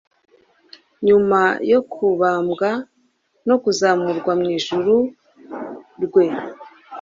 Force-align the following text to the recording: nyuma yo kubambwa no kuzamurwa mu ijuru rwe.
nyuma 1.07 1.41
yo 1.71 1.79
kubambwa 1.91 2.69
no 3.47 3.55
kuzamurwa 3.63 4.31
mu 4.39 4.47
ijuru 4.57 4.95
rwe. 6.03 6.25